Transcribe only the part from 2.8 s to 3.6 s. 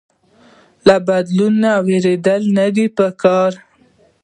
پکار